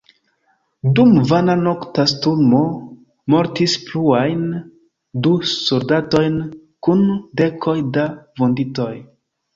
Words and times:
Dum 0.99 1.11
vana 1.31 1.55
nokta 1.65 2.05
sturmo 2.13 2.61
mortis 3.35 3.77
pluajn 3.89 4.41
du 5.27 5.37
soldatojn 5.53 6.41
kun 6.89 7.05
dekoj 7.43 7.79
da 7.99 8.11
vunditoj. 8.43 8.93